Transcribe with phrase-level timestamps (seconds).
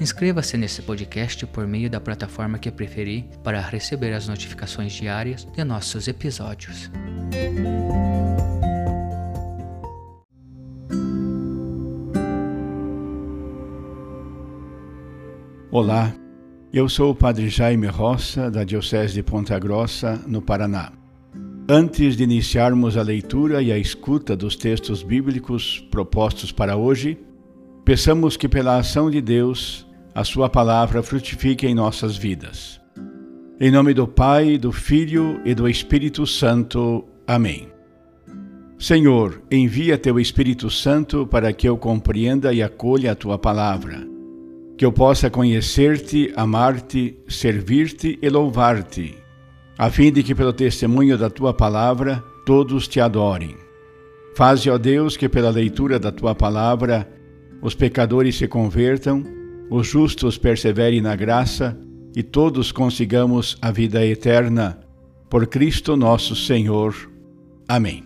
[0.00, 5.62] Inscreva-se nesse podcast por meio da plataforma que preferir para receber as notificações diárias de
[5.62, 6.90] nossos episódios.
[15.70, 16.14] Olá,
[16.72, 20.92] eu sou o Padre Jaime Roça, da Diocese de Ponta Grossa, no Paraná.
[21.68, 27.18] Antes de iniciarmos a leitura e a escuta dos textos bíblicos propostos para hoje,
[27.84, 32.80] peçamos que, pela ação de Deus, a Sua palavra frutifique em nossas vidas.
[33.60, 37.04] Em nome do Pai, do Filho e do Espírito Santo.
[37.26, 37.68] Amém.
[38.78, 44.06] Senhor, envia teu Espírito Santo para que eu compreenda e acolha a tua palavra,
[44.76, 49.16] que eu possa conhecer-te, amar-te, servir-te e louvar-te,
[49.76, 53.54] a fim de que, pelo testemunho da tua palavra, todos te adorem.
[54.34, 57.06] Faze, ó Deus, que pela leitura da tua palavra
[57.60, 59.39] os pecadores se convertam
[59.70, 61.78] os justos perseverem na graça
[62.14, 64.80] e todos consigamos a vida eterna.
[65.30, 66.92] Por Cristo nosso Senhor.
[67.68, 68.04] Amém.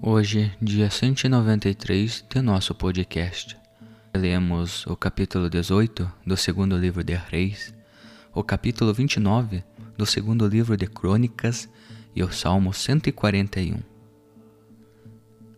[0.00, 3.56] Hoje, dia 193 de nosso podcast.
[4.14, 7.74] Lemos o capítulo 18 do segundo livro de Reis,
[8.32, 9.64] o capítulo 29
[9.96, 11.68] do segundo livro de Crônicas
[12.14, 13.78] e o Salmo 141.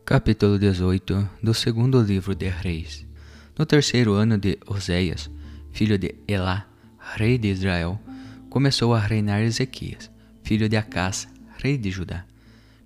[0.05, 3.05] Capítulo 18 do segundo livro de Reis.
[3.59, 5.31] No terceiro ano de Oséias,
[5.73, 6.67] filho de Elá,
[7.17, 8.01] rei de Israel,
[8.49, 10.11] começou a reinar Ezequias,
[10.45, 11.27] filho de Acás,
[11.59, 12.25] rei de Judá.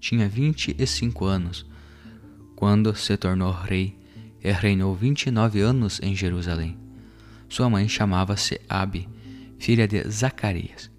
[0.00, 1.66] Tinha vinte e cinco anos,
[2.56, 3.98] quando se tornou rei,
[4.42, 6.78] e reinou vinte e nove anos em Jerusalém.
[7.48, 9.08] Sua mãe chamava-se Abi,
[9.58, 10.90] filha de Zacarias.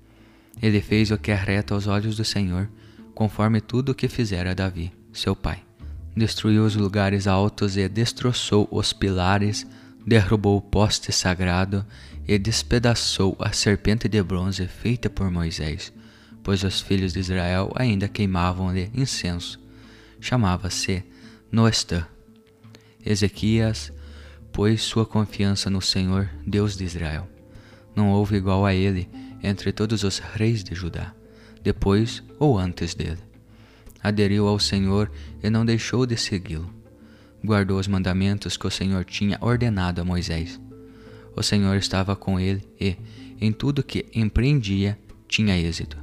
[0.62, 2.70] Ele fez o que é reto aos olhos do Senhor,
[3.16, 5.64] conforme tudo o que fizera Davi, seu pai.
[6.16, 9.66] Destruiu os lugares altos e destroçou os pilares,
[10.06, 11.86] derrubou o poste sagrado
[12.28, 15.94] e despedaçou a serpente de bronze feita por Moisés,
[16.44, 19.60] pois os filhos de Israel ainda queimavam-lhe incenso.
[20.20, 21.04] Chamava-se
[21.52, 22.06] Noestã.
[23.06, 23.94] Ezequias
[24.52, 27.28] pôs sua confiança no Senhor, Deus de Israel.
[27.96, 29.10] Não houve igual a ele
[29.42, 31.14] entre todos os reis de Judá,
[31.64, 33.20] depois ou antes dele.
[34.02, 35.12] Aderiu ao Senhor
[35.44, 36.74] e não deixou de segui-lo.
[37.44, 40.60] Guardou os mandamentos que o Senhor tinha ordenado a Moisés.
[41.36, 42.98] O Senhor estava com ele e,
[43.40, 44.98] em tudo que empreendia,
[45.28, 45.98] tinha êxito.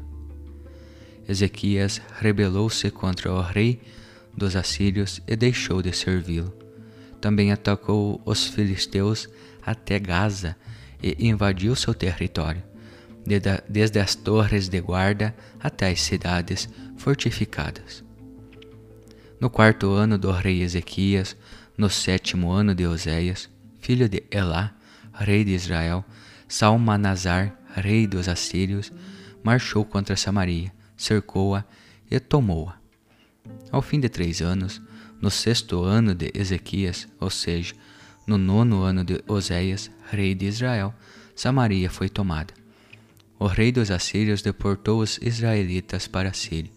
[1.28, 3.80] Ezequias rebelou-se contra o rei
[4.34, 6.54] dos assírios e deixou de servi-lo.
[7.20, 9.28] Também atacou os filisteus
[9.64, 10.56] até Gaza
[11.02, 12.62] e invadiu seu território
[13.68, 18.04] desde as torres de guarda até as cidades fortificadas.
[19.40, 21.36] No quarto ano do rei Ezequias,
[21.76, 23.50] no sétimo ano de Oséias,
[23.80, 24.74] filho de Elá,
[25.12, 26.04] rei de Israel,
[26.48, 28.92] Salmanazar, rei dos assírios,
[29.42, 31.64] marchou contra Samaria, cercou-a
[32.10, 32.76] e tomou-a.
[33.70, 34.80] Ao fim de três anos,
[35.20, 37.74] no sexto ano de Ezequias, ou seja,
[38.26, 40.94] no nono ano de Oséias, rei de Israel,
[41.34, 42.65] Samaria foi tomada
[43.38, 46.70] o rei dos assírios deportou os israelitas para a Síria,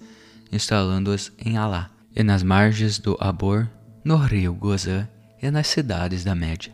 [0.51, 3.69] instalando-os em Alá, e nas margens do Abor,
[4.03, 5.07] no rio Gozã
[5.41, 6.73] e nas cidades da Média.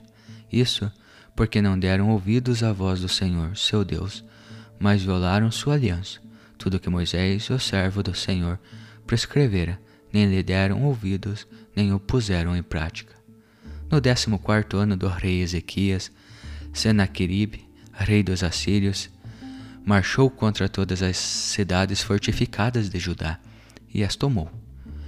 [0.51, 0.91] Isso
[1.35, 4.23] porque não deram ouvidos à voz do Senhor, seu Deus,
[4.79, 6.19] mas violaram sua aliança,
[6.57, 8.57] tudo que Moisés, o servo do Senhor,
[9.05, 9.79] prescrevera,
[10.13, 11.45] nem lhe deram ouvidos,
[11.75, 13.13] nem o puseram em prática.
[13.91, 16.09] No décimo quarto ano do rei Ezequias,
[16.73, 19.09] Senaqueribe, rei dos assírios,
[19.85, 23.39] marchou contra todas as cidades fortificadas de Judá
[23.93, 24.49] e as tomou.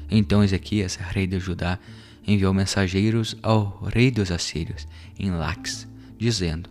[0.10, 1.80] Então Ezequias, rei de Judá,
[2.26, 4.88] enviou mensageiros ao rei dos assírios,
[5.18, 5.88] em Lax,
[6.18, 6.70] dizendo: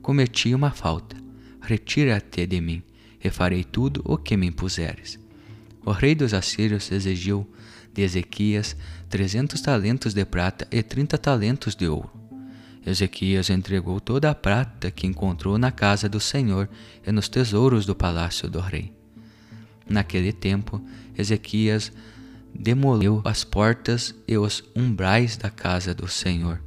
[0.00, 1.16] Cometi uma falta,
[1.60, 2.82] retira-te de mim,
[3.22, 5.18] e farei tudo o que me impuseres.
[5.84, 7.50] O rei dos assírios exigiu
[7.92, 8.76] de Ezequias
[9.08, 12.19] trezentos talentos de prata e trinta talentos de ouro.
[12.84, 16.68] Ezequias entregou toda a prata que encontrou na casa do Senhor
[17.06, 18.92] e nos tesouros do palácio do rei.
[19.88, 20.80] Naquele tempo,
[21.16, 21.92] Ezequias
[22.54, 26.60] demoliu as portas e os umbrais da casa do Senhor,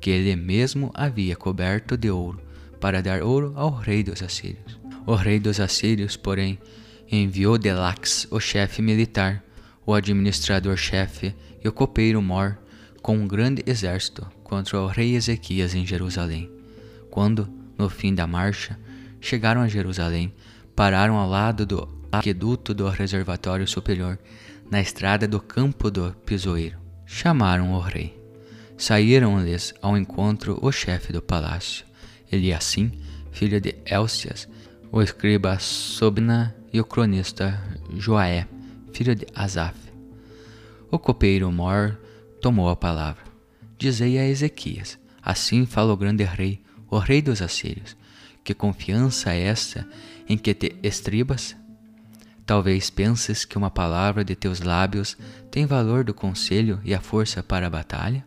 [0.00, 2.40] que ele mesmo havia coberto de ouro,
[2.80, 4.78] para dar ouro ao rei dos assírios.
[5.06, 6.58] O rei dos assírios, porém,
[7.10, 9.42] enviou Delax, o chefe militar,
[9.84, 12.58] o administrador-chefe e o copeiro Mor,
[13.06, 16.50] com um grande exército, contra o rei Ezequias em Jerusalém.
[17.08, 17.48] Quando,
[17.78, 18.76] no fim da marcha,
[19.20, 20.34] chegaram a Jerusalém,
[20.74, 24.18] pararam ao lado do aqueduto do reservatório superior,
[24.68, 26.78] na estrada do campo do pisoeiro.
[27.06, 28.20] Chamaram o rei.
[28.76, 31.86] Saíram-lhes ao encontro o chefe do palácio,
[32.32, 32.90] Eliassim,
[33.30, 34.48] filho de Elcias,
[34.90, 37.62] o escriba Sobna e o cronista
[37.94, 38.48] Joaé,
[38.92, 39.78] filho de Asaf.
[40.90, 41.96] O copeiro Mor
[42.40, 43.24] tomou a palavra.
[43.78, 47.96] Dizei a Ezequias: Assim fala o grande rei, o rei dos assírios,
[48.44, 49.88] que confiança é essa
[50.28, 51.56] em que te estribas?
[52.46, 55.16] Talvez penses que uma palavra de teus lábios
[55.50, 58.24] tem valor do conselho e a força para a batalha?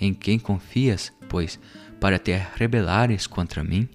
[0.00, 1.60] Em quem confias, pois,
[2.00, 3.86] para te rebelares contra mim?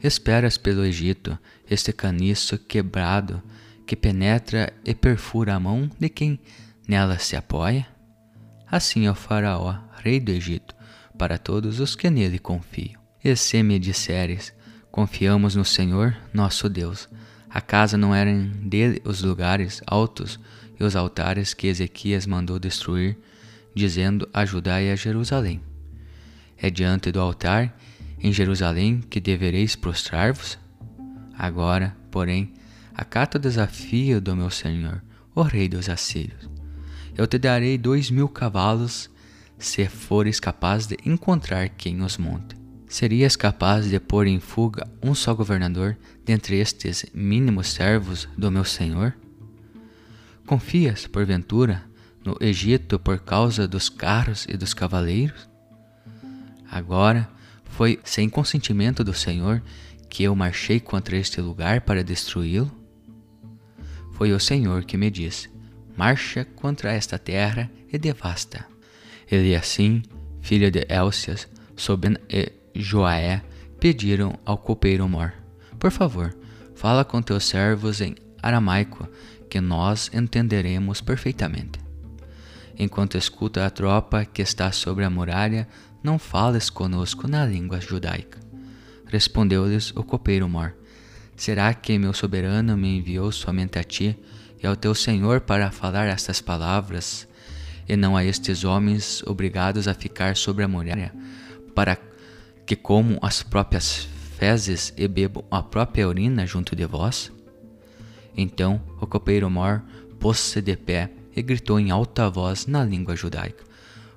[0.00, 1.36] Esperas pelo Egito
[1.68, 3.42] este caniço quebrado
[3.84, 6.38] que penetra e perfura a mão de quem
[6.86, 7.97] nela se apoia?
[8.70, 10.74] Assim é o Faraó, rei do Egito,
[11.16, 13.00] para todos os que nele confiam.
[13.24, 14.52] E se me disseres,
[14.90, 17.08] confiamos no Senhor, nosso Deus,
[17.48, 20.38] acaso não eram dele os lugares altos
[20.78, 23.16] e os altares que Ezequias mandou destruir,
[23.74, 25.62] dizendo: Ajudai a Jerusalém?
[26.58, 27.74] É diante do altar
[28.20, 30.58] em Jerusalém que devereis prostrar-vos?
[31.38, 32.52] Agora, porém,
[32.94, 35.02] acata o desafio do meu Senhor,
[35.34, 36.57] o rei dos assírios.
[37.18, 39.10] Eu te darei dois mil cavalos,
[39.58, 42.56] se fores capaz de encontrar quem os monte.
[42.86, 48.64] Serias capaz de pôr em fuga um só governador dentre estes mínimos servos do meu
[48.64, 49.16] Senhor?
[50.46, 51.82] Confias, porventura,
[52.24, 55.50] no Egito por causa dos carros e dos cavaleiros?
[56.70, 57.28] Agora,
[57.64, 59.60] foi sem consentimento do Senhor
[60.08, 62.70] que eu marchei contra este lugar para destruí-lo?
[64.12, 65.57] Foi o Senhor que me disse:
[65.98, 68.64] Marcha contra esta terra e devasta.
[69.28, 70.00] Ele assim,
[70.40, 73.42] filho de Elcias, Soben e Joaé,
[73.80, 75.32] pediram ao copeiro Mor:
[75.76, 76.32] Por favor,
[76.76, 79.08] fala com teus servos em aramaico,
[79.50, 81.80] que nós entenderemos perfeitamente.
[82.78, 85.66] Enquanto escuta a tropa que está sobre a muralha,
[86.00, 88.38] não fales conosco na língua judaica.
[89.04, 90.76] Respondeu-lhes o copeiro Mor:
[91.34, 94.16] Será que meu soberano me enviou somente a ti
[94.62, 97.28] e ao teu senhor para falar estas palavras,
[97.88, 101.12] e não a estes homens obrigados a ficar sobre a muralha,
[101.74, 101.96] para
[102.66, 107.32] que comam as próprias fezes e bebam a própria urina junto de vós?
[108.36, 109.82] Então o copeiro Mor
[110.20, 113.64] pôs-se de pé e gritou em alta voz na língua judaica: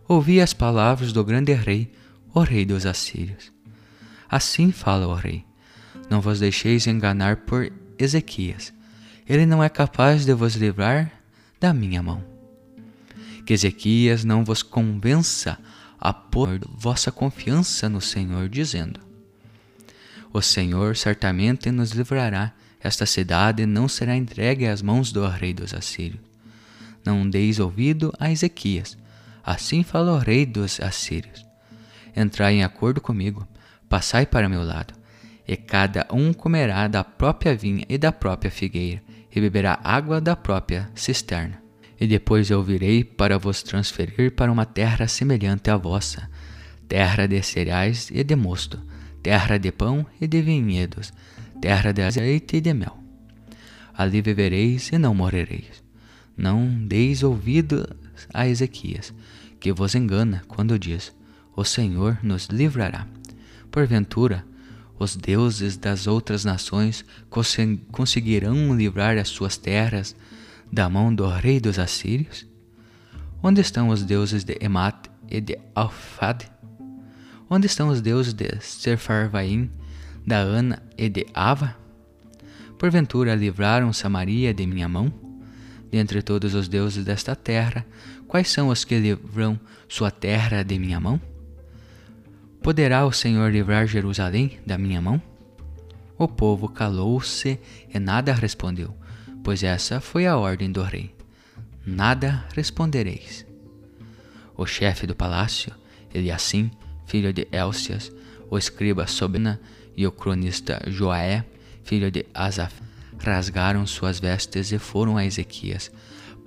[0.07, 1.91] ouvi as palavras do grande rei,
[2.33, 3.51] o rei dos assírios.
[4.29, 5.45] Assim fala o rei:
[6.10, 8.74] Não vos deixeis enganar por Ezequias.
[9.31, 11.09] Ele não é capaz de vos livrar
[11.57, 12.21] da minha mão.
[13.45, 15.57] Que Ezequias não vos convença
[15.97, 19.00] a pôr vossa confiança no Senhor, dizendo:
[20.33, 25.73] O Senhor certamente nos livrará, esta cidade não será entregue às mãos do rei dos
[25.73, 26.19] assírios.
[27.05, 28.97] Não deis ouvido a Ezequias,
[29.45, 31.45] Assim fala o rei dos assírios:
[32.13, 33.47] Entrai em acordo comigo,
[33.88, 34.93] passai para meu lado,
[35.47, 39.01] e cada um comerá da própria vinha e da própria figueira,
[39.33, 41.61] e beberá água da própria cisterna.
[42.00, 46.29] E depois eu virei para vos transferir para uma terra semelhante à vossa,
[46.88, 48.79] terra de cereais e de mosto,
[49.21, 51.13] terra de pão e de vinhedos,
[51.61, 52.97] terra de azeite e de mel.
[53.93, 55.83] Ali vivereis e não morrereis.
[56.35, 57.88] Não deis ouvido
[58.33, 59.13] a Ezequias,
[59.59, 61.15] que vos engana quando diz:
[61.55, 63.05] O Senhor nos livrará.
[63.69, 64.43] Porventura,
[65.01, 67.03] os deuses das outras nações
[67.91, 70.15] conseguirão livrar as suas terras
[70.72, 72.46] da mão do rei dos assírios?
[73.41, 76.46] Onde estão os deuses de Emat e de Alfad?
[77.50, 79.72] Onde estão os deuses de Serfarvaim,
[80.25, 81.75] da Ana e de Ava?
[82.77, 85.12] Porventura livraram Samaria de minha mão?
[85.89, 87.88] Dentre todos os deuses desta terra,
[88.27, 91.20] quais são os que livram sua terra de minha mão?
[92.62, 95.20] Poderá o Senhor livrar Jerusalém da minha mão?
[96.15, 97.60] O povo calou-se
[97.91, 98.96] e nada respondeu,
[99.44, 101.15] pois essa foi a ordem do rei.
[101.84, 103.44] Nada respondereis.
[104.56, 105.74] O chefe do palácio,
[106.13, 106.70] Eliassim,
[107.08, 108.12] filho de Elcias,
[108.48, 109.60] o escriba Sobna
[109.98, 111.44] e o cronista Joaé,
[111.84, 112.80] filho de Asaf,
[113.18, 115.91] rasgaram suas vestes e foram a Ezequias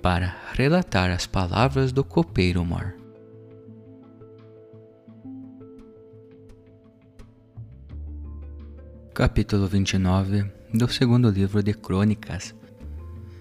[0.01, 3.04] para relatar as palavras do copeiro Mor.
[9.15, 10.43] Capítulo 29
[10.73, 12.53] do segundo livro de Crônicas.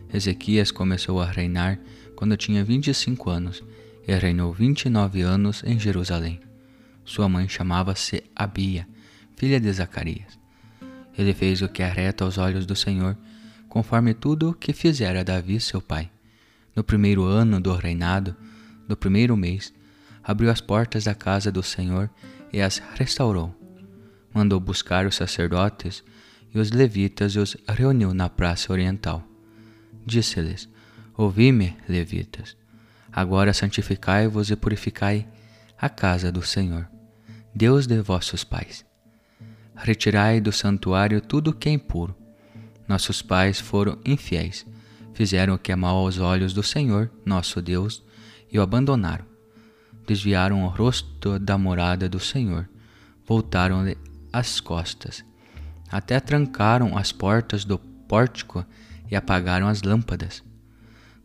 [0.09, 1.81] Ezequias começou a reinar
[2.14, 3.61] quando tinha 25 anos
[4.07, 6.40] e reinou 29 anos em Jerusalém.
[7.04, 8.87] Sua mãe chamava-se Abia,
[9.35, 10.38] filha de Zacarias.
[11.19, 13.19] Ele fez o que é reto aos olhos do Senhor,
[13.69, 16.09] conforme tudo o que fizera Davi seu pai.
[16.76, 18.37] No primeiro ano do reinado,
[18.87, 19.75] do primeiro mês,
[20.23, 22.09] abriu as portas da casa do Senhor
[22.52, 23.63] e as restaurou
[24.34, 26.02] mandou buscar os sacerdotes
[26.52, 29.22] e os levitas e os reuniu na praça oriental.
[30.04, 30.68] Disse-lhes:
[31.16, 32.56] Ouvi-me, levitas.
[33.12, 35.26] Agora santificai-vos e purificai
[35.80, 36.88] a casa do Senhor,
[37.54, 38.84] Deus de vossos pais.
[39.76, 42.14] Retirai do santuário tudo que é impuro.
[42.88, 44.66] Nossos pais foram infiéis,
[45.14, 48.02] fizeram o que é mal aos olhos do Senhor, nosso Deus,
[48.50, 49.24] e o abandonaram.
[50.06, 52.68] Desviaram o rosto da morada do Senhor,
[53.26, 53.96] voltaram-lhe
[54.34, 55.24] as costas.
[55.88, 58.66] Até trancaram as portas do pórtico
[59.08, 60.42] e apagaram as lâmpadas.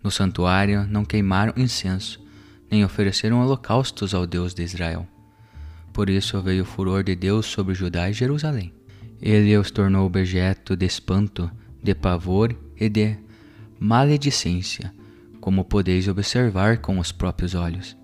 [0.03, 2.23] No santuário não queimaram incenso,
[2.69, 5.07] nem ofereceram holocaustos ao Deus de Israel.
[5.91, 8.71] Por isso veio o furor de Deus sobre Judá e Jerusalém.
[9.19, 11.51] Ele os tornou objeto de espanto,
[11.81, 13.17] de pavor e de
[13.79, 14.93] maledicência,
[15.41, 17.97] como podeis observar com os próprios olhos.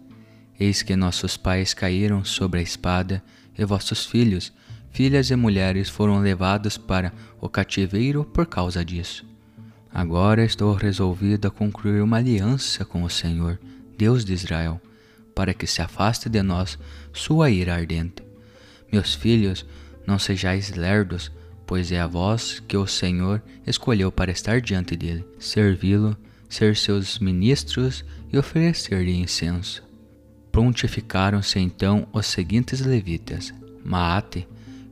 [0.59, 3.23] Eis que nossos pais caíram sobre a espada,
[3.57, 4.51] e vossos filhos
[4.95, 7.11] filhas e mulheres foram levados para
[7.41, 9.25] o cativeiro por causa disso.
[9.93, 13.59] Agora estou resolvido a concluir uma aliança com o Senhor,
[13.97, 14.79] Deus de Israel,
[15.35, 16.79] para que se afaste de nós
[17.11, 18.23] sua ira ardente.
[18.89, 19.65] Meus filhos,
[20.07, 21.29] não sejais lerdos,
[21.67, 26.15] pois é a vós que o Senhor escolheu para estar diante dele, servi-lo,
[26.47, 29.83] ser seus ministros e oferecer-lhe incenso.
[30.53, 34.47] Prontificaram-se então os seguintes levitas: Maate,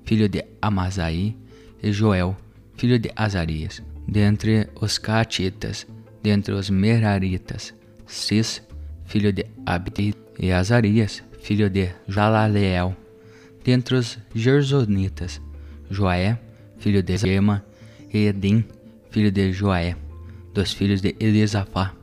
[0.06, 1.36] filho de Amazai,
[1.82, 2.36] e Joel,
[2.76, 3.82] filho de Azarias.
[4.08, 5.86] Dentre os Caatitas,
[6.22, 7.74] dentre os Meraritas,
[8.08, 8.62] Cis,
[9.06, 12.96] filho de Abdi, e Azarias, filho de Jalaleel.
[13.64, 15.42] Dentre os Gersonitas,
[15.90, 16.40] Joé,
[16.78, 17.66] filho de Zema,
[18.14, 18.64] e Edim,
[19.10, 19.96] filho de Joé,
[20.54, 21.94] dos filhos de Elisafá,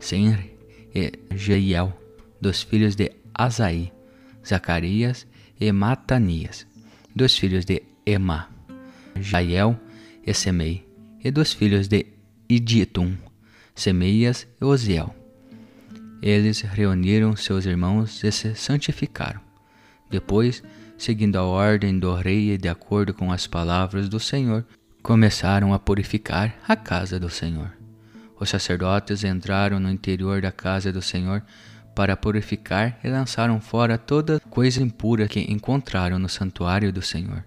[0.00, 0.56] Senri
[0.94, 1.92] e Jeiel,
[2.40, 3.92] dos filhos de Asaí,
[4.44, 5.26] Zacarias
[5.60, 6.67] e Matanias
[7.18, 8.48] dos filhos de Ema,
[9.20, 9.76] Jael
[10.24, 10.86] e Semei,
[11.22, 12.06] e dos filhos de
[12.48, 13.16] Iditum,
[13.74, 15.12] Semeias e Osiel.
[16.22, 19.40] Eles reuniram seus irmãos e se santificaram.
[20.08, 20.62] Depois,
[20.96, 24.64] seguindo a ordem do rei e de acordo com as palavras do Senhor,
[25.02, 27.72] começaram a purificar a casa do Senhor.
[28.38, 31.42] Os sacerdotes entraram no interior da casa do Senhor
[31.98, 37.44] para purificar e lançaram fora toda coisa impura que encontraram no santuário do Senhor.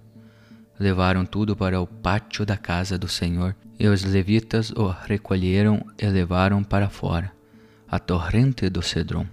[0.77, 6.05] Levaram tudo para o pátio da casa do Senhor, e os levitas o recolheram e
[6.05, 7.31] levaram para fora,
[7.87, 9.25] a torrente do Cedron.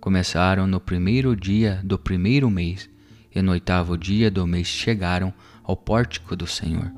[0.00, 2.88] Começaram no primeiro dia do primeiro mês,
[3.34, 5.34] e no oitavo dia do mês chegaram
[5.64, 6.92] ao pórtico do Senhor.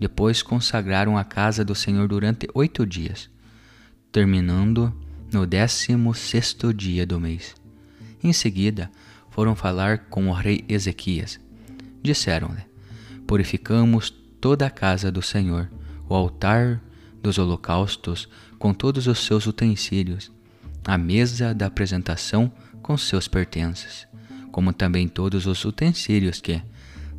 [0.00, 3.30] Depois consagraram a casa do Senhor durante oito dias,
[4.10, 4.92] terminando
[5.34, 7.56] no décimo sexto dia do mês.
[8.22, 8.88] Em seguida,
[9.30, 11.40] foram falar com o rei Ezequias.
[12.00, 12.62] Disseram-lhe:
[13.26, 14.10] Purificamos
[14.40, 15.68] toda a casa do Senhor,
[16.08, 16.80] o altar
[17.20, 18.28] dos holocaustos
[18.60, 20.30] com todos os seus utensílios,
[20.86, 24.06] a mesa da apresentação com seus pertences,
[24.52, 26.62] como também todos os utensílios que,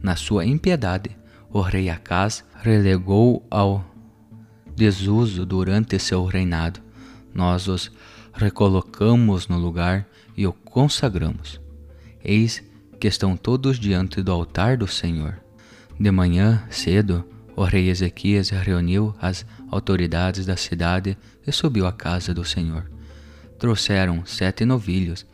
[0.01, 1.09] na sua impiedade,
[1.49, 3.83] o rei Acaz relegou ao
[4.73, 6.84] desuso durante seu reinado
[7.35, 7.91] nós os
[8.33, 11.59] recolocamos no lugar e o consagramos.
[12.23, 12.63] Eis
[12.99, 15.37] que estão todos diante do altar do Senhor.
[15.99, 17.25] De manhã, cedo,
[17.55, 22.89] o rei Ezequias reuniu as autoridades da cidade e subiu à casa do Senhor.
[23.59, 25.25] Trouxeram sete novilhos,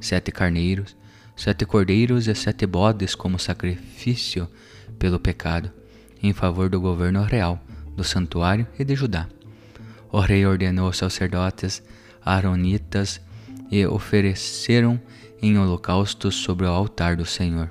[0.00, 0.96] sete carneiros,
[1.36, 4.48] sete cordeiros e sete bodes como sacrifício
[4.98, 5.70] pelo pecado,
[6.22, 7.62] em favor do governo real,
[7.96, 9.28] do santuário e de Judá
[10.12, 11.82] O rei ordenou aos sacerdotes
[12.24, 13.20] aronitas
[13.70, 15.00] e ofereceram
[15.40, 17.70] em holocaustos sobre o altar do Senhor.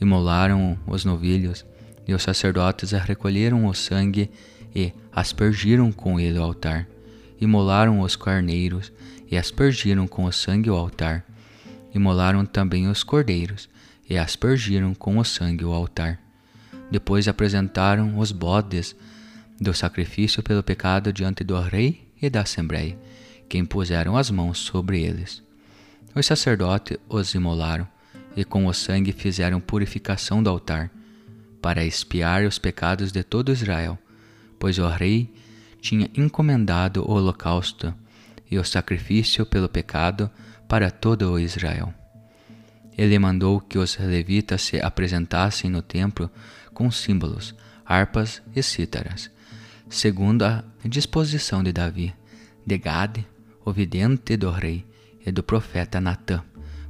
[0.00, 1.66] Imolaram os novilhos,
[2.06, 4.30] e os sacerdotes recolheram o sangue
[4.74, 6.88] e aspergiram com ele o altar.
[7.40, 8.92] Imolaram os carneiros
[9.30, 11.24] e aspergiram com o sangue o altar.
[11.94, 13.68] Imolaram também os cordeiros
[14.08, 16.18] e aspergiram com o sangue o altar.
[16.90, 18.96] Depois apresentaram os bodes
[19.60, 22.98] do sacrifício pelo pecado diante do rei e da assembleia,
[23.48, 25.42] que impuseram as mãos sobre eles.
[26.14, 27.86] Os sacerdotes os imolaram
[28.36, 30.90] e com o sangue fizeram purificação do altar,
[31.60, 33.98] para expiar os pecados de todo Israel,
[34.58, 35.32] pois o rei
[35.80, 37.92] tinha encomendado o holocausto
[38.50, 40.30] e o sacrifício pelo pecado
[40.68, 41.92] para todo o Israel.
[42.96, 46.30] Ele mandou que os levitas se apresentassem no templo
[46.72, 49.30] com símbolos, harpas e cítaras,
[49.88, 52.14] segundo a disposição de Davi,
[52.66, 53.26] de Gade,
[53.64, 54.84] o vidente do rei,
[55.24, 56.42] e do profeta Natã,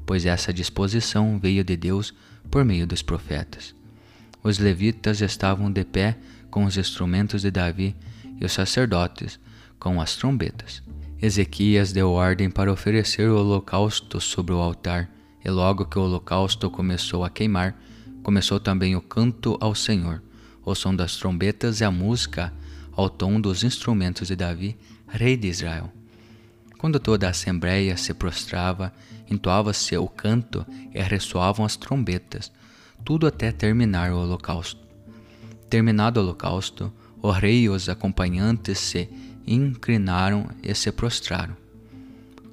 [0.06, 2.14] pois essa disposição veio de Deus
[2.50, 3.74] por meio dos profetas.
[4.42, 6.16] Os levitas estavam de pé
[6.50, 7.96] com os instrumentos de Davi
[8.40, 9.40] e os sacerdotes
[9.78, 10.82] com as trombetas.
[11.20, 15.10] Ezequias deu ordem para oferecer o holocausto sobre o altar,
[15.44, 17.76] e logo que o holocausto começou a queimar,
[18.22, 20.22] começou também o canto ao Senhor,
[20.64, 22.52] o som das trombetas e a música
[22.98, 24.76] ao tom dos instrumentos de Davi,
[25.06, 25.88] rei de Israel.
[26.78, 28.92] Quando toda a assembleia se prostrava,
[29.30, 32.50] entoava-se o canto e ressoavam as trombetas,
[33.04, 34.80] tudo até terminar o holocausto.
[35.70, 39.08] Terminado o holocausto, o rei e os acompanhantes se
[39.46, 41.56] inclinaram e se prostraram.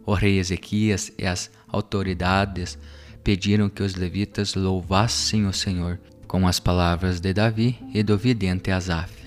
[0.05, 2.77] O rei Ezequias e as autoridades
[3.23, 8.69] pediram que os levitas louvassem o Senhor com as palavras de Davi e do vidente
[8.69, 9.24] Asaf.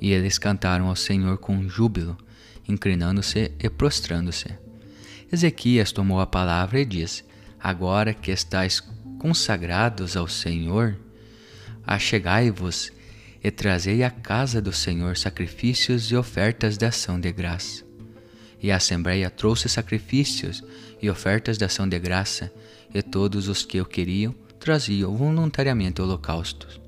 [0.00, 2.16] E eles cantaram ao Senhor com júbilo,
[2.68, 4.48] inclinando-se e prostrando-se.
[5.32, 7.24] Ezequias tomou a palavra e disse:
[7.58, 8.82] Agora que estáis
[9.18, 10.96] consagrados ao Senhor,
[11.86, 12.92] achegai-vos
[13.42, 17.84] e trazei à casa do Senhor sacrifícios e ofertas de ação de graça.
[18.62, 20.62] E a Assembleia trouxe sacrifícios
[21.00, 22.52] e ofertas de ação de graça,
[22.94, 26.85] e todos os que o queriam traziam voluntariamente holocaustos.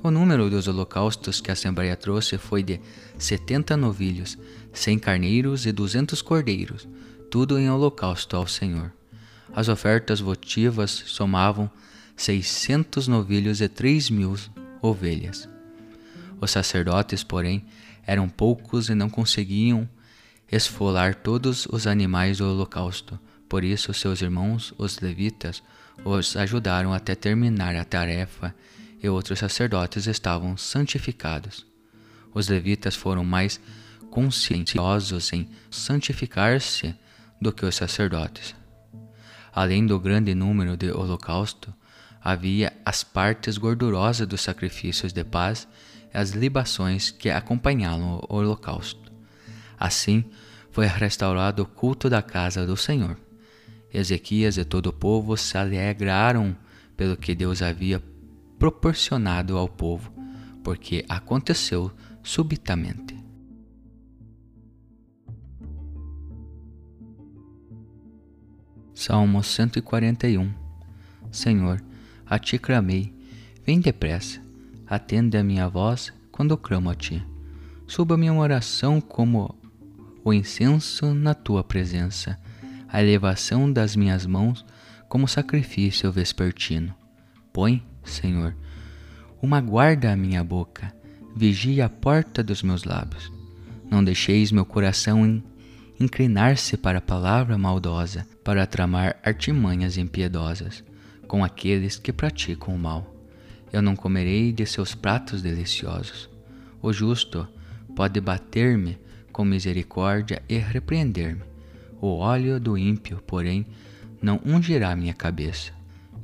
[0.00, 2.80] O número dos holocaustos que a Assembleia trouxe foi de
[3.18, 4.38] setenta novilhos,
[4.72, 6.86] cem carneiros e duzentos cordeiros,
[7.28, 8.92] tudo em holocausto ao Senhor.
[9.52, 11.68] As ofertas votivas somavam
[12.16, 14.36] seiscentos novilhos e três mil
[14.80, 15.48] ovelhas.
[16.40, 17.66] Os sacerdotes, porém,
[18.06, 19.88] eram poucos e não conseguiam
[20.50, 23.18] esfolar todos os animais do holocausto.
[23.48, 25.60] Por isso, seus irmãos, os levitas,
[26.04, 28.54] os ajudaram até terminar a tarefa
[29.02, 31.66] e outros sacerdotes estavam santificados.
[32.34, 33.60] Os levitas foram mais
[34.10, 36.94] conscienciosos em santificar-se
[37.40, 38.54] do que os sacerdotes.
[39.52, 41.72] Além do grande número de holocausto,
[42.20, 45.68] havia as partes gordurosas dos sacrifícios de paz
[46.12, 49.12] e as libações que acompanhavam o holocausto.
[49.78, 50.24] Assim,
[50.70, 53.16] foi restaurado o culto da casa do Senhor.
[53.92, 56.56] Ezequias e todo o povo se alegraram
[56.96, 58.02] pelo que Deus havia
[58.58, 60.12] proporcionado ao povo,
[60.62, 61.90] porque aconteceu
[62.22, 63.16] subitamente.
[68.94, 70.52] Salmo 141
[71.30, 71.82] Senhor,
[72.26, 73.14] a ti clamei,
[73.64, 74.40] vem depressa,
[74.86, 77.24] atende a minha voz quando clamo a ti.
[77.86, 79.54] Suba minha oração como
[80.24, 82.38] o incenso na tua presença,
[82.88, 84.64] a elevação das minhas mãos
[85.08, 86.94] como sacrifício vespertino.
[87.52, 88.54] Põe, Senhor,
[89.40, 90.92] uma guarda à minha boca,
[91.36, 93.32] vigia a porta dos meus lábios.
[93.90, 95.42] Não deixeis meu coração
[96.00, 100.84] inclinar-se para a palavra maldosa, para tramar artimanhas impiedosas
[101.26, 103.14] com aqueles que praticam o mal.
[103.72, 106.28] Eu não comerei de seus pratos deliciosos.
[106.80, 107.46] O justo
[107.94, 108.98] pode bater-me
[109.32, 111.42] com misericórdia e repreender-me.
[112.00, 113.66] O óleo do ímpio, porém,
[114.22, 115.72] não ungirá minha cabeça.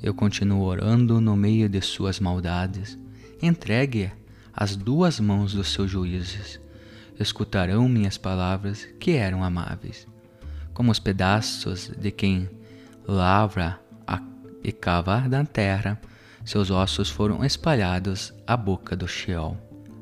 [0.05, 2.99] Eu continuo orando no meio de suas maldades.
[3.41, 4.13] Entregue
[4.53, 6.61] as duas mãos dos seus juízes
[7.19, 10.07] escutarão minhas palavras que eram amáveis,
[10.75, 12.51] como os pedaços de quem
[13.09, 13.81] lavra
[14.63, 15.99] e cava na terra,
[16.45, 19.57] seus ossos foram espalhados à boca do Sheol.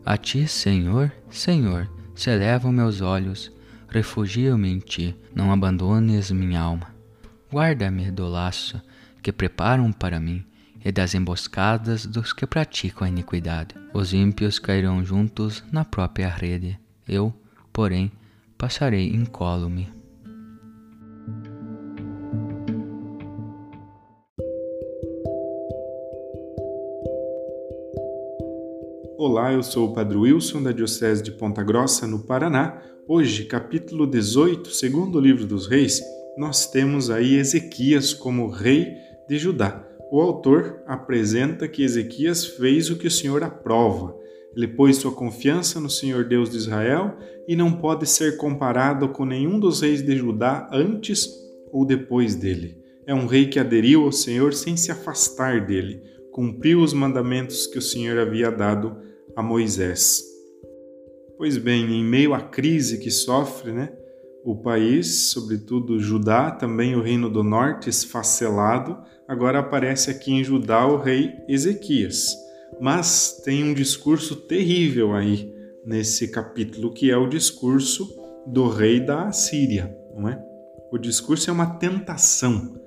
[0.05, 3.53] A ti, Senhor, Senhor, se elevam meus olhos,
[3.89, 6.89] refugio-me em ti, não abandones minha alma.
[7.53, 8.83] Guarda-me do laço
[9.23, 10.45] que preparam para mim
[10.85, 13.75] e das emboscadas dos que praticam a iniquidade.
[13.95, 17.33] Os ímpios cairão juntos na própria rede, eu,
[17.73, 18.11] porém,
[18.59, 19.89] passarei incólume.
[29.17, 32.83] Olá, eu sou o Padre Wilson da Diocese de Ponta Grossa, no Paraná.
[33.07, 36.01] Hoje, capítulo 18, segundo livro dos Reis,
[36.37, 38.97] nós temos aí Ezequias como rei
[39.33, 39.83] de Judá.
[40.11, 44.15] O autor apresenta que Ezequias fez o que o Senhor aprova.
[44.55, 47.17] Ele pôs sua confiança no Senhor Deus de Israel
[47.49, 51.27] e não pode ser comparado com nenhum dos reis de Judá antes
[51.73, 52.77] ou depois dele.
[53.07, 57.79] É um rei que aderiu ao Senhor sem se afastar dele, cumpriu os mandamentos que
[57.79, 58.99] o Senhor havia dado
[59.35, 60.23] a Moisés.
[61.39, 63.95] Pois bem, em meio à crise que sofre, né,
[64.45, 70.87] o país, sobretudo Judá, também o reino do norte esfacelado, agora aparece aqui em Judá
[70.87, 72.35] o rei Ezequias.
[72.81, 75.53] Mas tem um discurso terrível aí
[75.85, 78.09] nesse capítulo, que é o discurso
[78.47, 80.43] do rei da Assíria, não é?
[80.91, 82.81] O discurso é uma tentação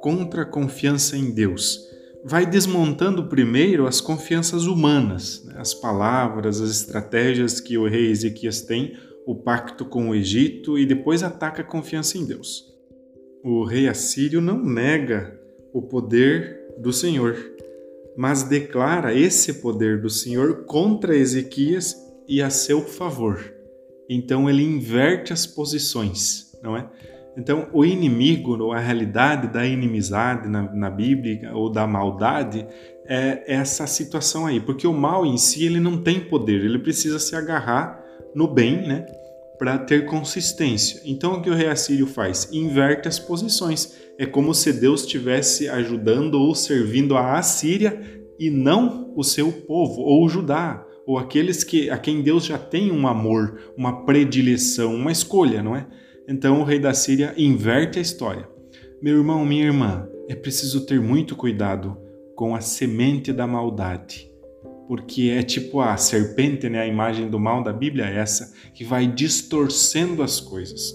[0.00, 1.90] contra a confiança em Deus
[2.24, 5.54] vai desmontando primeiro as confianças humanas, né?
[5.56, 8.96] as palavras, as estratégias que o rei Ezequias tem,
[9.26, 12.70] o pacto com o Egito e depois ataca a confiança em Deus.
[13.44, 15.38] O rei assírio não nega
[15.72, 17.36] o poder do Senhor,
[18.16, 21.96] mas declara esse poder do Senhor contra Ezequias
[22.28, 23.54] e a seu favor.
[24.08, 26.88] Então ele inverte as posições, não é?
[27.36, 32.66] Então, o inimigo, ou a realidade da inimizade na, na Bíblia, ou da maldade,
[33.06, 34.60] é essa situação aí.
[34.60, 37.99] Porque o mal em si, ele não tem poder, ele precisa se agarrar
[38.34, 39.06] no bem, né?
[39.58, 41.00] Para ter consistência.
[41.04, 42.48] Então, o que o rei Assírio faz?
[42.52, 43.94] Inverte as posições.
[44.18, 48.00] É como se Deus estivesse ajudando ou servindo a Assíria
[48.38, 52.90] e não o seu povo, ou Judá, ou aqueles que, a quem Deus já tem
[52.90, 55.86] um amor, uma predileção, uma escolha, não é?
[56.26, 58.48] Então o rei da Síria inverte a história.
[59.02, 61.98] Meu irmão, minha irmã, é preciso ter muito cuidado
[62.36, 64.29] com a semente da maldade,
[64.90, 66.80] porque é tipo a serpente, né?
[66.80, 70.92] A imagem do mal da Bíblia é essa, que vai distorcendo as coisas.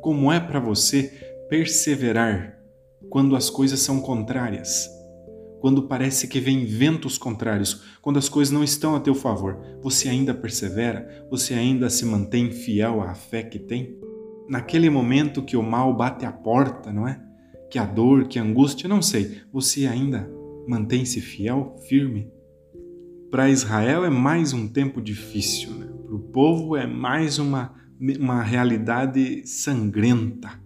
[0.00, 1.12] Como é para você
[1.48, 2.58] perseverar
[3.08, 4.90] quando as coisas são contrárias?
[5.60, 10.08] Quando parece que vem ventos contrários, quando as coisas não estão a teu favor, você
[10.08, 11.24] ainda persevera?
[11.30, 13.96] Você ainda se mantém fiel à fé que tem?
[14.48, 17.20] naquele momento que o mal bate à porta, não é?
[17.70, 20.28] Que a dor, que a angústia, não sei, você ainda
[20.66, 22.35] mantém-se fiel, firme?
[23.30, 25.86] Para Israel é mais um tempo difícil, né?
[26.04, 27.74] para o povo é mais uma,
[28.18, 30.60] uma realidade sangrenta,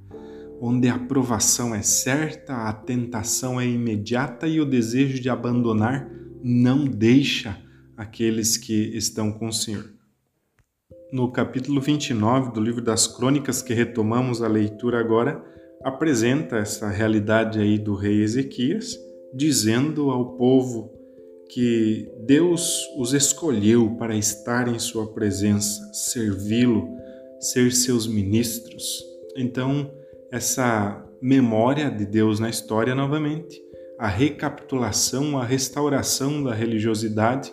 [0.60, 6.10] onde a aprovação é certa, a tentação é imediata e o desejo de abandonar
[6.42, 7.58] não deixa
[7.96, 10.00] aqueles que estão com o Senhor
[11.12, 15.42] no capítulo 29 do livro das Crônicas, que retomamos a leitura agora,
[15.82, 18.96] apresenta essa realidade aí do rei Ezequias,
[19.34, 20.92] dizendo ao povo
[21.52, 26.88] que Deus os escolheu para estar em sua presença, servi-lo,
[27.40, 29.04] ser seus ministros.
[29.36, 29.90] Então,
[30.30, 33.60] essa memória de Deus na história novamente,
[33.98, 37.52] a recapitulação, a restauração da religiosidade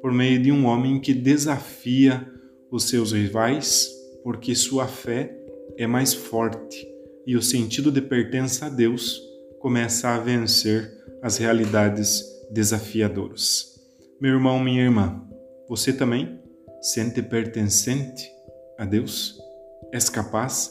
[0.00, 2.26] por meio de um homem que desafia
[2.70, 3.90] os seus rivais,
[4.22, 5.36] porque sua fé
[5.76, 6.86] é mais forte
[7.26, 9.20] e o sentido de pertença a Deus
[9.58, 13.80] começa a vencer as realidades desafiadoras.
[14.20, 15.26] Meu irmão, minha irmã,
[15.68, 16.38] você também
[16.80, 18.30] sente pertencente
[18.78, 19.40] a Deus?
[19.90, 20.70] És capaz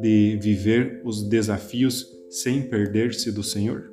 [0.00, 3.90] de viver os desafios sem perder-se do Senhor?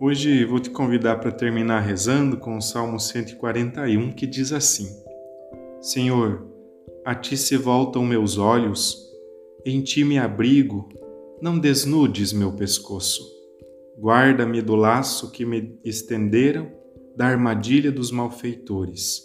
[0.00, 4.88] Hoje vou te convidar para terminar rezando com o Salmo 141 que diz assim:
[5.80, 6.46] Senhor,
[7.04, 9.06] a ti se voltam meus olhos,
[9.64, 10.88] em ti me abrigo,
[11.40, 13.35] não desnudes meu pescoço.
[13.98, 16.70] Guarda-me do laço que me estenderam,
[17.16, 19.22] da armadilha dos malfeitores.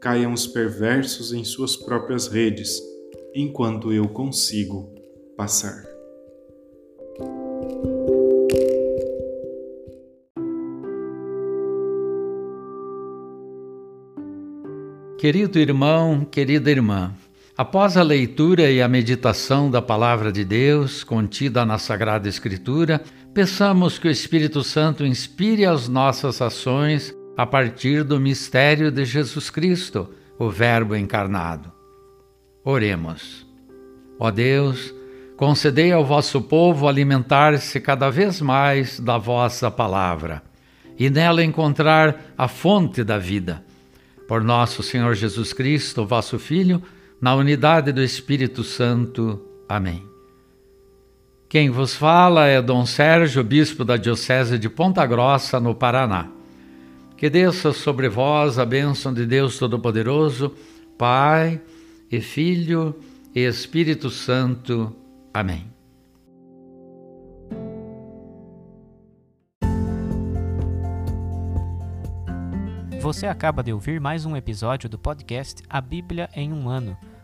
[0.00, 2.80] Caiam os perversos em suas próprias redes,
[3.32, 4.92] enquanto eu consigo
[5.36, 5.84] passar.
[15.18, 17.14] Querido irmão, querida irmã,
[17.56, 23.02] após a leitura e a meditação da Palavra de Deus contida na Sagrada Escritura,
[23.34, 29.50] peçamos que o Espírito Santo inspire as nossas ações a partir do mistério de Jesus
[29.50, 31.72] Cristo, o Verbo encarnado.
[32.64, 33.46] Oremos.
[34.18, 34.94] Ó Deus,
[35.36, 40.42] concedei ao vosso povo alimentar-se cada vez mais da vossa palavra
[40.98, 43.64] e nela encontrar a fonte da vida
[44.28, 46.82] por nosso Senhor Jesus Cristo, vosso Filho,
[47.20, 49.40] na unidade do Espírito Santo.
[49.68, 50.09] Amém.
[51.50, 56.28] Quem vos fala é Dom Sérgio, bispo da Diocese de Ponta Grossa, no Paraná.
[57.16, 60.54] Que desça sobre vós a bênção de Deus Todo-Poderoso,
[60.96, 61.60] Pai
[62.08, 62.94] e Filho
[63.34, 64.94] e Espírito Santo.
[65.34, 65.66] Amém.
[73.00, 76.96] Você acaba de ouvir mais um episódio do podcast A Bíblia em um Ano.